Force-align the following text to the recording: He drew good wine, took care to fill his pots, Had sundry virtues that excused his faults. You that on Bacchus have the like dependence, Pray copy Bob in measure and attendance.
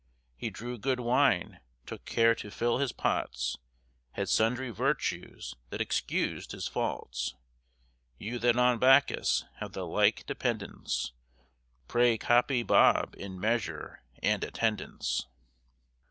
He 0.35 0.49
drew 0.49 0.79
good 0.79 0.99
wine, 0.99 1.59
took 1.85 2.05
care 2.05 2.33
to 2.33 2.49
fill 2.49 2.79
his 2.79 2.91
pots, 2.91 3.59
Had 4.13 4.29
sundry 4.29 4.71
virtues 4.71 5.53
that 5.69 5.79
excused 5.79 6.53
his 6.53 6.67
faults. 6.67 7.35
You 8.17 8.39
that 8.39 8.57
on 8.57 8.79
Bacchus 8.79 9.45
have 9.57 9.73
the 9.73 9.85
like 9.85 10.25
dependence, 10.25 11.11
Pray 11.87 12.17
copy 12.17 12.63
Bob 12.63 13.13
in 13.15 13.39
measure 13.39 14.01
and 14.23 14.43
attendance. 14.43 15.27